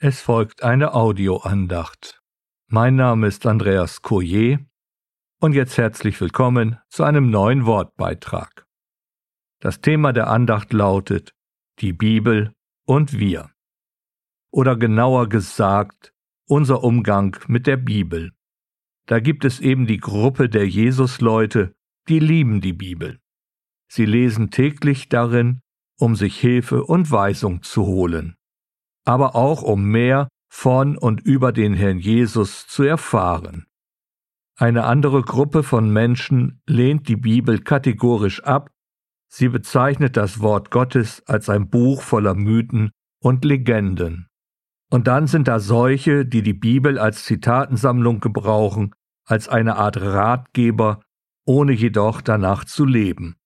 Es 0.00 0.20
folgt 0.20 0.62
eine 0.62 0.94
Audioandacht. 0.94 2.22
Mein 2.68 2.94
Name 2.94 3.26
ist 3.26 3.44
Andreas 3.46 4.00
Coyer 4.00 4.60
und 5.40 5.54
jetzt 5.54 5.76
herzlich 5.76 6.20
willkommen 6.20 6.78
zu 6.88 7.02
einem 7.02 7.30
neuen 7.30 7.66
Wortbeitrag. 7.66 8.64
Das 9.58 9.80
Thema 9.80 10.12
der 10.12 10.28
Andacht 10.28 10.72
lautet 10.72 11.34
Die 11.80 11.92
Bibel 11.92 12.54
und 12.86 13.18
wir. 13.18 13.50
Oder 14.52 14.76
genauer 14.76 15.28
gesagt, 15.28 16.14
unser 16.46 16.84
Umgang 16.84 17.36
mit 17.48 17.66
der 17.66 17.76
Bibel. 17.76 18.30
Da 19.06 19.18
gibt 19.18 19.44
es 19.44 19.58
eben 19.58 19.88
die 19.88 19.98
Gruppe 19.98 20.48
der 20.48 20.68
Jesusleute, 20.68 21.74
die 22.06 22.20
lieben 22.20 22.60
die 22.60 22.72
Bibel. 22.72 23.18
Sie 23.88 24.06
lesen 24.06 24.52
täglich 24.52 25.08
darin, 25.08 25.60
um 25.98 26.14
sich 26.14 26.38
Hilfe 26.38 26.84
und 26.84 27.10
Weisung 27.10 27.64
zu 27.64 27.84
holen 27.84 28.37
aber 29.08 29.34
auch 29.34 29.62
um 29.62 29.84
mehr 29.84 30.28
von 30.52 30.98
und 30.98 31.22
über 31.22 31.50
den 31.50 31.72
Herrn 31.72 31.98
Jesus 31.98 32.66
zu 32.66 32.82
erfahren. 32.82 33.64
Eine 34.58 34.84
andere 34.84 35.22
Gruppe 35.22 35.62
von 35.62 35.90
Menschen 35.90 36.60
lehnt 36.66 37.08
die 37.08 37.16
Bibel 37.16 37.58
kategorisch 37.60 38.44
ab, 38.44 38.70
sie 39.32 39.48
bezeichnet 39.48 40.18
das 40.18 40.40
Wort 40.40 40.70
Gottes 40.70 41.22
als 41.26 41.48
ein 41.48 41.70
Buch 41.70 42.02
voller 42.02 42.34
Mythen 42.34 42.90
und 43.22 43.46
Legenden. 43.46 44.28
Und 44.90 45.06
dann 45.06 45.26
sind 45.26 45.48
da 45.48 45.58
solche, 45.58 46.26
die 46.26 46.42
die 46.42 46.52
Bibel 46.52 46.98
als 46.98 47.24
Zitatensammlung 47.24 48.20
gebrauchen, 48.20 48.94
als 49.24 49.48
eine 49.48 49.76
Art 49.76 49.98
Ratgeber, 49.98 51.00
ohne 51.46 51.72
jedoch 51.72 52.20
danach 52.20 52.66
zu 52.66 52.84
leben. 52.84 53.36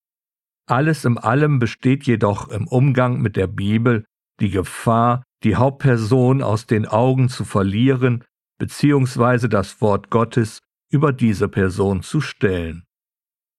Alles 0.66 1.04
in 1.04 1.18
allem 1.18 1.60
besteht 1.60 2.04
jedoch 2.04 2.48
im 2.48 2.66
Umgang 2.66 3.20
mit 3.20 3.36
der 3.36 3.46
Bibel 3.46 4.04
die 4.40 4.50
Gefahr, 4.50 5.22
die 5.44 5.56
Hauptperson 5.56 6.42
aus 6.42 6.66
den 6.66 6.86
Augen 6.86 7.28
zu 7.28 7.44
verlieren, 7.44 8.24
beziehungsweise 8.58 9.48
das 9.48 9.80
Wort 9.80 10.10
Gottes 10.10 10.60
über 10.90 11.12
diese 11.12 11.48
Person 11.48 12.02
zu 12.02 12.20
stellen. 12.20 12.84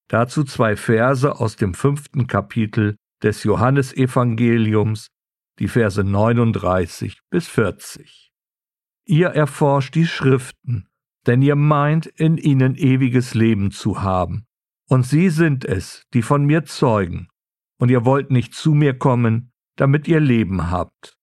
Dazu 0.08 0.44
zwei 0.44 0.76
Verse 0.76 1.40
aus 1.40 1.56
dem 1.56 1.74
fünften 1.74 2.28
Kapitel 2.28 2.96
des 3.22 3.44
Johannesevangeliums, 3.44 5.08
die 5.60 5.68
Verse 5.68 6.04
39 6.04 7.20
bis 7.30 7.48
40. 7.48 8.32
Ihr 9.06 9.30
erforscht 9.30 9.96
die 9.96 10.06
Schriften, 10.06 10.88
denn 11.26 11.42
ihr 11.42 11.56
meint, 11.56 12.06
in 12.06 12.38
ihnen 12.38 12.76
ewiges 12.76 13.34
Leben 13.34 13.72
zu 13.72 14.02
haben. 14.02 14.46
Und 14.88 15.06
sie 15.06 15.30
sind 15.30 15.66
es, 15.66 16.04
die 16.14 16.22
von 16.22 16.46
mir 16.46 16.66
zeugen. 16.66 17.28
Und 17.80 17.90
ihr 17.90 18.06
wollt 18.06 18.32
nicht 18.32 18.54
zu 18.54 18.74
mir 18.74 18.98
kommen, 18.98 19.52
damit 19.76 20.08
ihr 20.08 20.20
Leben 20.20 20.70
habt. 20.70 21.18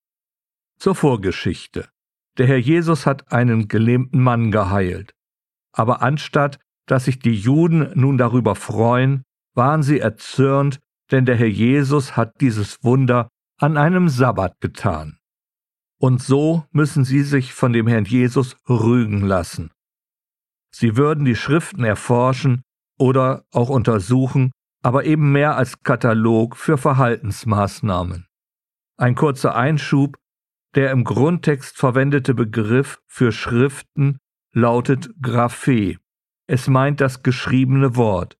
Zur 0.80 0.94
Vorgeschichte. 0.94 1.90
Der 2.38 2.46
Herr 2.46 2.56
Jesus 2.56 3.04
hat 3.04 3.30
einen 3.30 3.68
gelähmten 3.68 4.22
Mann 4.22 4.50
geheilt. 4.50 5.12
Aber 5.72 6.00
anstatt, 6.00 6.58
dass 6.86 7.04
sich 7.04 7.18
die 7.18 7.34
Juden 7.34 7.92
nun 7.94 8.16
darüber 8.16 8.54
freuen, 8.54 9.22
waren 9.54 9.82
sie 9.82 10.00
erzürnt, 10.00 10.80
denn 11.10 11.26
der 11.26 11.36
Herr 11.36 11.48
Jesus 11.48 12.16
hat 12.16 12.40
dieses 12.40 12.82
Wunder 12.82 13.28
an 13.58 13.76
einem 13.76 14.08
Sabbat 14.08 14.58
getan. 14.60 15.18
Und 16.00 16.22
so 16.22 16.64
müssen 16.70 17.04
sie 17.04 17.24
sich 17.24 17.52
von 17.52 17.74
dem 17.74 17.86
Herrn 17.86 18.06
Jesus 18.06 18.56
rügen 18.66 19.20
lassen. 19.20 19.70
Sie 20.74 20.96
würden 20.96 21.26
die 21.26 21.36
Schriften 21.36 21.84
erforschen 21.84 22.62
oder 22.98 23.44
auch 23.52 23.68
untersuchen, 23.68 24.50
aber 24.82 25.04
eben 25.04 25.30
mehr 25.30 25.58
als 25.58 25.82
Katalog 25.82 26.56
für 26.56 26.78
Verhaltensmaßnahmen. 26.78 28.24
Ein 28.96 29.14
kurzer 29.14 29.54
Einschub, 29.54 30.16
der 30.74 30.90
im 30.90 31.04
Grundtext 31.04 31.76
verwendete 31.76 32.34
Begriff 32.34 33.00
für 33.06 33.32
Schriften 33.32 34.18
lautet 34.52 35.10
Graphe. 35.20 35.96
Es 36.46 36.68
meint 36.68 37.00
das 37.00 37.22
geschriebene 37.22 37.96
Wort. 37.96 38.36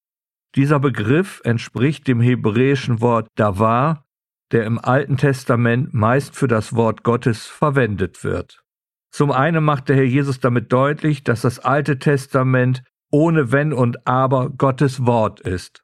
Dieser 0.57 0.80
Begriff 0.80 1.41
entspricht 1.45 2.08
dem 2.08 2.20
hebräischen 2.20 3.01
Wort 3.01 3.29
Davar, 3.36 4.05
der 4.51 4.64
im 4.64 4.79
Alten 4.79 5.17
Testament 5.17 5.95
meist 5.95 6.35
für 6.35 6.48
das 6.48 6.74
Wort 6.74 7.05
Gottes 7.05 7.46
verwendet 7.46 8.24
wird. 8.24 8.64
Zum 9.12 9.30
einen 9.30 9.62
macht 9.62 9.89
der 9.89 9.97
Herr 9.97 10.05
Jesus 10.05 10.41
damit 10.41 10.73
deutlich, 10.73 11.23
dass 11.23 11.42
das 11.42 11.61
Alte 11.61 11.98
Testament 11.98 12.83
ohne 13.11 13.52
Wenn 13.52 13.73
und 13.73 14.07
Aber 14.07 14.51
Gottes 14.51 15.07
Wort 15.07 15.41
ist. 15.41 15.83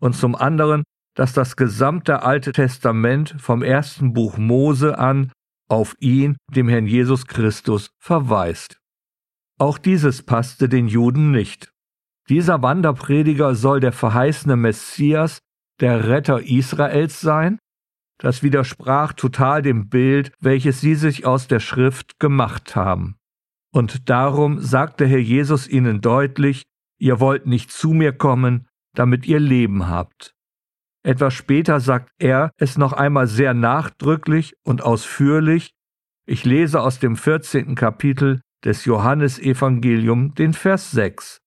Und 0.00 0.14
zum 0.14 0.34
anderen 0.34 0.84
dass 1.18 1.32
das 1.32 1.56
gesamte 1.56 2.22
Alte 2.22 2.52
Testament 2.52 3.34
vom 3.40 3.64
ersten 3.64 4.12
Buch 4.12 4.38
Mose 4.38 5.00
an 5.00 5.32
auf 5.68 5.94
ihn, 6.00 6.36
dem 6.50 6.68
Herrn 6.68 6.86
Jesus 6.86 7.26
Christus, 7.26 7.90
verweist. 7.98 8.80
Auch 9.58 9.78
dieses 9.78 10.22
passte 10.22 10.68
den 10.68 10.88
Juden 10.88 11.30
nicht. 11.30 11.72
Dieser 12.28 12.62
Wanderprediger 12.62 13.54
soll 13.54 13.80
der 13.80 13.92
verheißene 13.92 14.56
Messias, 14.56 15.40
der 15.80 16.08
Retter 16.08 16.42
Israels 16.42 17.20
sein? 17.20 17.58
Das 18.18 18.42
widersprach 18.42 19.12
total 19.12 19.62
dem 19.62 19.88
Bild, 19.88 20.32
welches 20.40 20.80
sie 20.80 20.94
sich 20.94 21.24
aus 21.24 21.46
der 21.46 21.60
Schrift 21.60 22.18
gemacht 22.18 22.74
haben. 22.74 23.16
Und 23.72 24.08
darum 24.08 24.60
sagte 24.60 25.06
Herr 25.06 25.18
Jesus 25.18 25.68
ihnen 25.68 26.00
deutlich, 26.00 26.64
ihr 26.98 27.20
wollt 27.20 27.46
nicht 27.46 27.70
zu 27.70 27.90
mir 27.90 28.12
kommen, 28.12 28.66
damit 28.94 29.26
ihr 29.26 29.38
Leben 29.38 29.88
habt. 29.88 30.34
Etwas 31.04 31.34
später 31.34 31.80
sagt 31.80 32.10
er 32.18 32.50
es 32.56 32.76
noch 32.76 32.92
einmal 32.92 33.26
sehr 33.26 33.54
nachdrücklich 33.54 34.54
und 34.64 34.82
ausführlich. 34.82 35.72
Ich 36.26 36.44
lese 36.44 36.82
aus 36.82 36.98
dem 36.98 37.16
14. 37.16 37.74
Kapitel 37.74 38.40
des 38.64 38.84
Johannesevangelium 38.84 40.34
den 40.34 40.52
Vers 40.52 40.90
6. 40.90 41.40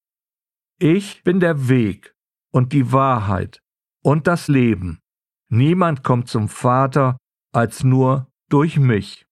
Ich 0.78 1.22
bin 1.22 1.40
der 1.40 1.68
Weg 1.68 2.14
und 2.50 2.72
die 2.72 2.92
Wahrheit 2.92 3.60
und 4.02 4.26
das 4.26 4.48
Leben. 4.48 5.00
Niemand 5.48 6.02
kommt 6.02 6.28
zum 6.28 6.48
Vater 6.48 7.18
als 7.52 7.84
nur 7.84 8.28
durch 8.48 8.78
mich. 8.78 9.26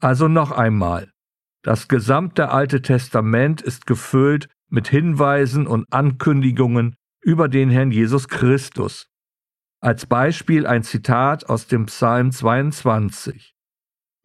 Also 0.00 0.28
noch 0.28 0.50
einmal. 0.52 1.10
Das 1.62 1.88
gesamte 1.88 2.50
Alte 2.50 2.82
Testament 2.82 3.62
ist 3.62 3.86
gefüllt 3.86 4.48
mit 4.68 4.88
Hinweisen 4.88 5.66
und 5.66 5.86
Ankündigungen 5.92 6.96
über 7.22 7.48
den 7.48 7.70
Herrn 7.70 7.92
Jesus 7.92 8.28
Christus. 8.28 9.11
Als 9.84 10.06
Beispiel 10.06 10.64
ein 10.64 10.84
Zitat 10.84 11.48
aus 11.48 11.66
dem 11.66 11.86
Psalm 11.86 12.30
22. 12.30 13.52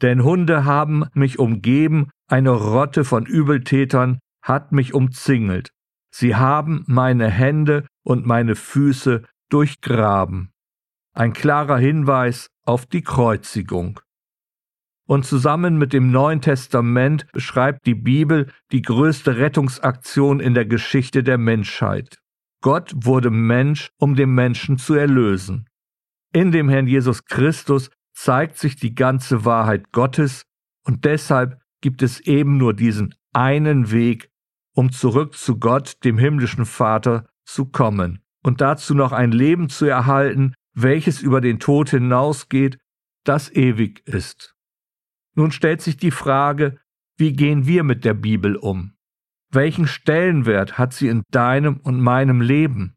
Denn 0.04 0.24
Hunde 0.24 0.66
haben 0.66 1.06
mich 1.14 1.40
umgeben, 1.40 2.12
eine 2.30 2.52
Rotte 2.52 3.04
von 3.04 3.26
Übeltätern 3.26 4.20
hat 4.44 4.72
mich 4.72 4.94
umzingelt. 4.94 5.70
Sie 6.14 6.36
haben 6.36 6.84
meine 6.86 7.28
Hände 7.28 7.88
und 8.04 8.28
meine 8.28 8.56
Füße 8.56 9.24
durchgraben. 9.50 10.52
Ein 11.16 11.34
klarer 11.34 11.80
Hinweis 11.80 12.50
auf 12.64 12.86
die 12.86 13.02
Kreuzigung. 13.02 14.00
Und 15.08 15.26
zusammen 15.26 15.80
mit 15.80 15.92
dem 15.92 16.12
Neuen 16.12 16.42
Testament 16.42 17.26
beschreibt 17.32 17.88
die 17.88 17.96
Bibel 17.96 18.52
die 18.72 18.84
größte 18.84 19.38
Rettungsaktion 19.38 20.40
in 20.40 20.54
der 20.54 20.68
Geschichte 20.68 21.24
der 21.24 21.40
Menschheit. 21.40 22.20
Gott 22.62 22.94
wurde 22.96 23.30
Mensch, 23.30 23.92
um 23.98 24.16
den 24.16 24.32
Menschen 24.32 24.78
zu 24.78 24.94
erlösen. 24.96 25.68
In 26.34 26.52
dem 26.52 26.70
Herrn 26.70 26.88
Jesus 26.88 27.26
Christus 27.26 27.90
zeigt 28.14 28.58
sich 28.58 28.76
die 28.76 28.96
ganze 28.96 29.46
Wahrheit 29.46 29.92
Gottes 29.92 30.44
und 30.84 31.06
deshalb 31.06 31.62
gibt 31.82 32.02
es 32.02 32.20
eben 32.22 32.58
nur 32.58 32.74
diesen 32.74 33.16
einen 33.34 33.92
Weg, 33.92 34.30
um 34.74 34.92
zurück 34.92 35.36
zu 35.36 35.60
Gott, 35.60 36.04
dem 36.04 36.18
himmlischen 36.18 36.66
Vater, 36.66 37.30
zu 37.46 37.66
kommen 37.66 38.24
und 38.44 38.62
dazu 38.62 38.94
noch 38.94 39.12
ein 39.12 39.32
Leben 39.32 39.70
zu 39.70 39.86
erhalten, 39.86 40.54
welches 40.74 41.22
über 41.22 41.42
den 41.42 41.60
Tod 41.60 41.90
hinausgeht, 41.90 42.78
das 43.24 43.52
ewig 43.52 44.08
ist. 44.08 44.56
Nun 45.36 45.52
stellt 45.52 45.82
sich 45.82 45.98
die 45.98 46.12
Frage, 46.12 46.80
wie 47.18 47.34
gehen 47.34 47.66
wir 47.68 47.84
mit 47.84 48.06
der 48.06 48.14
Bibel 48.14 48.56
um? 48.56 48.97
Welchen 49.52 49.88
Stellenwert 49.88 50.78
hat 50.78 50.94
sie 50.94 51.08
in 51.08 51.24
deinem 51.32 51.78
und 51.78 52.02
meinem 52.02 52.42
Leben? 52.42 52.96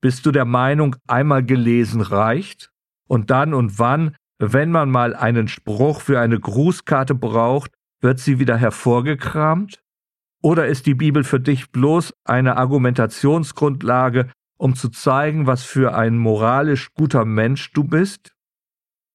Bist 0.00 0.26
du 0.26 0.32
der 0.32 0.44
Meinung, 0.44 0.96
einmal 1.06 1.44
gelesen 1.44 2.00
reicht? 2.00 2.70
Und 3.08 3.30
dann 3.30 3.54
und 3.54 3.78
wann, 3.78 4.16
wenn 4.38 4.70
man 4.70 4.90
mal 4.90 5.14
einen 5.14 5.46
Spruch 5.46 6.00
für 6.00 6.20
eine 6.20 6.40
Grußkarte 6.40 7.14
braucht, 7.14 7.72
wird 8.00 8.18
sie 8.18 8.38
wieder 8.38 8.56
hervorgekramt? 8.56 9.80
Oder 10.42 10.66
ist 10.66 10.86
die 10.86 10.94
Bibel 10.94 11.22
für 11.22 11.38
dich 11.38 11.70
bloß 11.70 12.14
eine 12.24 12.56
Argumentationsgrundlage, 12.56 14.30
um 14.58 14.74
zu 14.74 14.88
zeigen, 14.88 15.46
was 15.46 15.62
für 15.64 15.94
ein 15.94 16.16
moralisch 16.16 16.92
guter 16.94 17.24
Mensch 17.24 17.72
du 17.72 17.84
bist? 17.84 18.34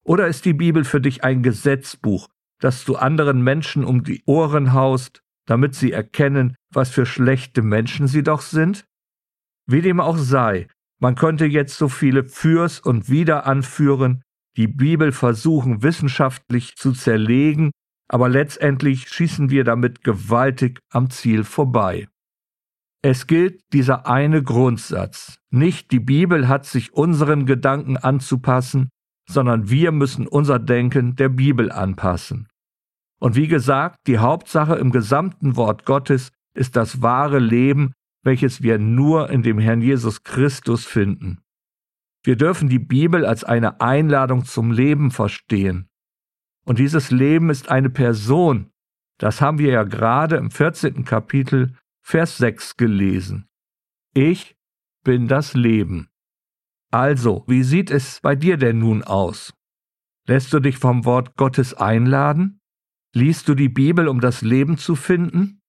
Oder 0.04 0.28
ist 0.28 0.44
die 0.44 0.54
Bibel 0.54 0.84
für 0.84 1.00
dich 1.00 1.24
ein 1.24 1.42
Gesetzbuch, 1.42 2.28
das 2.60 2.84
du 2.84 2.96
anderen 2.96 3.42
Menschen 3.42 3.84
um 3.84 4.04
die 4.04 4.22
Ohren 4.24 4.72
haust, 4.72 5.22
damit 5.46 5.74
sie 5.74 5.92
erkennen, 5.92 6.56
was 6.72 6.90
für 6.90 7.06
schlechte 7.06 7.62
Menschen 7.62 8.08
sie 8.08 8.22
doch 8.22 8.40
sind? 8.40 8.84
Wie 9.66 9.80
dem 9.80 10.00
auch 10.00 10.18
sei, 10.18 10.68
man 10.98 11.14
könnte 11.14 11.46
jetzt 11.46 11.76
so 11.76 11.88
viele 11.88 12.24
Fürs 12.24 12.80
und 12.80 13.08
Wider 13.08 13.46
anführen, 13.46 14.22
die 14.56 14.68
Bibel 14.68 15.12
versuchen 15.12 15.82
wissenschaftlich 15.82 16.76
zu 16.76 16.92
zerlegen, 16.92 17.70
aber 18.08 18.28
letztendlich 18.28 19.08
schießen 19.08 19.50
wir 19.50 19.64
damit 19.64 20.02
gewaltig 20.02 20.80
am 20.90 21.10
Ziel 21.10 21.44
vorbei. 21.44 22.08
Es 23.02 23.26
gilt 23.26 23.60
dieser 23.72 24.06
eine 24.06 24.42
Grundsatz. 24.42 25.38
Nicht 25.50 25.92
die 25.92 26.00
Bibel 26.00 26.48
hat 26.48 26.64
sich 26.66 26.92
unseren 26.94 27.46
Gedanken 27.46 27.96
anzupassen, 27.96 28.88
sondern 29.28 29.68
wir 29.68 29.92
müssen 29.92 30.26
unser 30.26 30.58
Denken 30.58 31.16
der 31.16 31.28
Bibel 31.28 31.70
anpassen. 31.70 32.48
Und 33.18 33.36
wie 33.36 33.48
gesagt, 33.48 34.00
die 34.06 34.18
Hauptsache 34.18 34.74
im 34.76 34.90
gesamten 34.90 35.56
Wort 35.56 35.84
Gottes 35.84 36.32
ist 36.54 36.76
das 36.76 37.02
wahre 37.02 37.38
Leben, 37.38 37.92
welches 38.22 38.62
wir 38.62 38.78
nur 38.78 39.30
in 39.30 39.42
dem 39.42 39.58
Herrn 39.58 39.80
Jesus 39.80 40.22
Christus 40.22 40.84
finden. 40.84 41.40
Wir 42.24 42.36
dürfen 42.36 42.68
die 42.68 42.80
Bibel 42.80 43.24
als 43.24 43.44
eine 43.44 43.80
Einladung 43.80 44.44
zum 44.44 44.72
Leben 44.72 45.10
verstehen. 45.10 45.88
Und 46.66 46.80
dieses 46.80 47.12
Leben 47.12 47.50
ist 47.50 47.68
eine 47.68 47.90
Person. 47.90 48.70
Das 49.18 49.40
haben 49.40 49.58
wir 49.58 49.70
ja 49.70 49.84
gerade 49.84 50.36
im 50.36 50.50
14. 50.50 51.04
Kapitel, 51.04 51.76
Vers 52.02 52.38
6 52.38 52.76
gelesen. 52.76 53.48
Ich 54.12 54.56
bin 55.04 55.28
das 55.28 55.54
Leben. 55.54 56.08
Also, 56.90 57.44
wie 57.46 57.62
sieht 57.62 57.90
es 57.90 58.20
bei 58.20 58.34
dir 58.34 58.56
denn 58.56 58.80
nun 58.80 59.04
aus? 59.04 59.54
Lässt 60.26 60.52
du 60.52 60.58
dich 60.58 60.78
vom 60.78 61.04
Wort 61.04 61.36
Gottes 61.36 61.74
einladen? 61.74 62.60
Liest 63.16 63.48
du 63.48 63.54
die 63.54 63.70
Bibel, 63.70 64.08
um 64.08 64.20
das 64.20 64.42
Leben 64.42 64.76
zu 64.76 64.94
finden? 64.94 65.62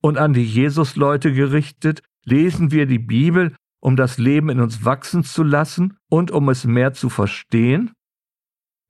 Und 0.00 0.16
an 0.16 0.32
die 0.32 0.44
Jesusleute 0.44 1.32
gerichtet, 1.32 2.04
lesen 2.24 2.70
wir 2.70 2.86
die 2.86 3.00
Bibel, 3.00 3.56
um 3.80 3.96
das 3.96 4.16
Leben 4.16 4.48
in 4.48 4.60
uns 4.60 4.84
wachsen 4.84 5.24
zu 5.24 5.42
lassen 5.42 5.98
und 6.08 6.30
um 6.30 6.48
es 6.48 6.64
mehr 6.64 6.92
zu 6.92 7.08
verstehen? 7.08 7.90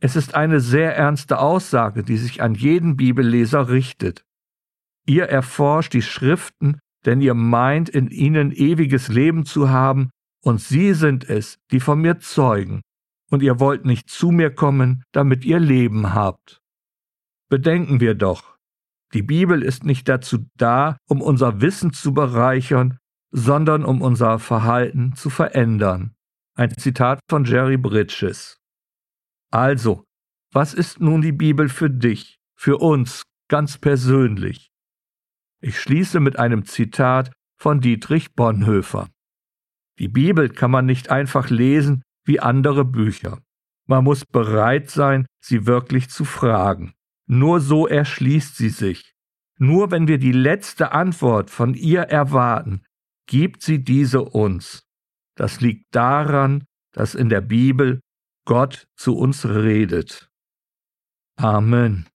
Es 0.03 0.17
ist 0.17 0.35
eine 0.35 0.61
sehr 0.61 0.95
ernste 0.95 1.39
Aussage, 1.39 2.03
die 2.03 2.19
sich 2.19 2.43
an 2.43 2.55
jeden 2.55 2.99
Bibelleser 2.99 3.71
richtet. 3.71 4.23
Ihr 5.07 5.25
erforscht 5.31 5.95
die 5.95 6.03
Schriften, 6.03 6.79
denn 7.07 7.23
ihr 7.23 7.33
meint, 7.33 7.89
in 7.89 8.11
ihnen 8.11 8.53
ewiges 8.53 9.09
Leben 9.09 9.47
zu 9.47 9.71
haben, 9.71 10.11
und 10.45 10.61
sie 10.61 10.93
sind 10.93 11.27
es, 11.27 11.57
die 11.71 11.81
von 11.81 12.03
mir 12.03 12.19
zeugen, 12.19 12.83
und 13.31 13.43
ihr 13.43 13.61
wollt 13.61 13.87
nicht 13.87 14.11
zu 14.11 14.31
mir 14.31 14.55
kommen, 14.55 15.05
damit 15.13 15.47
ihr 15.47 15.59
Leben 15.59 16.13
habt. 16.13 16.62
Bedenken 17.53 18.01
wir 18.01 18.15
doch, 18.15 18.57
die 19.13 19.21
Bibel 19.21 19.63
ist 19.63 19.85
nicht 19.85 20.09
dazu 20.09 20.47
da, 20.57 20.97
um 21.07 21.21
unser 21.21 21.61
Wissen 21.61 21.93
zu 21.93 22.15
bereichern, 22.15 22.97
sondern 23.31 23.85
um 23.85 24.01
unser 24.01 24.39
Verhalten 24.39 25.15
zu 25.17 25.29
verändern. 25.29 26.15
Ein 26.57 26.71
Zitat 26.79 27.21
von 27.29 27.45
Jerry 27.45 27.77
Bridges. 27.77 28.57
Also, 29.51 30.03
was 30.51 30.73
ist 30.73 31.01
nun 31.01 31.21
die 31.21 31.33
Bibel 31.33 31.69
für 31.69 31.91
dich, 31.91 32.39
für 32.57 32.79
uns 32.79 33.23
ganz 33.51 33.77
persönlich? 33.77 34.71
Ich 35.61 35.79
schließe 35.79 36.21
mit 36.21 36.39
einem 36.39 36.65
Zitat 36.65 37.35
von 37.61 37.83
Dietrich 37.83 38.35
Bonhoeffer. 38.35 39.11
Die 39.99 40.09
Bibel 40.09 40.49
kann 40.49 40.71
man 40.71 40.87
nicht 40.87 41.11
einfach 41.11 41.51
lesen 41.51 42.03
wie 42.25 42.41
andere 42.41 42.87
Bücher. 42.87 43.43
Man 43.87 44.05
muss 44.05 44.25
bereit 44.25 44.89
sein, 44.89 45.27
sie 45.45 45.67
wirklich 45.67 46.09
zu 46.09 46.25
fragen. 46.25 46.95
Nur 47.33 47.61
so 47.61 47.87
erschließt 47.87 48.57
sie 48.59 48.69
sich. 48.69 49.15
Nur 49.57 49.91
wenn 49.91 50.07
wir 50.07 50.19
die 50.19 50.33
letzte 50.33 50.93
Antwort 50.93 51.49
von 51.49 51.73
ihr 51.73 52.03
erwarten, 52.03 52.85
gibt 53.27 53.63
sie 53.63 53.83
diese 53.83 54.21
uns. 54.23 54.87
Das 55.35 55.63
liegt 55.63 55.87
daran, 55.95 56.65
dass 56.93 57.15
in 57.15 57.31
der 57.31 57.41
Bibel 57.41 58.03
Gott 58.45 58.87
zu 58.97 59.17
uns 59.17 59.47
redet. 59.47 60.29
Amen. 61.37 62.07